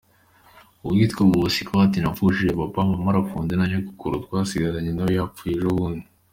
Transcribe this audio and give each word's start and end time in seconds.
Uwitwa 0.85 1.21
Bosiko 1.31 1.73
ati 1.85 1.97
“Napfushije 1.99 2.51
Papa, 2.61 2.79
Mama 2.89 3.09
arafunze, 3.11 3.53
na 3.55 3.65
Nyogokuru 3.69 4.21
twasigaranye 4.25 4.91
nawe 4.93 5.11
yapfuye 5.19 5.53
ejo 5.57 5.69
bundi. 5.77 6.05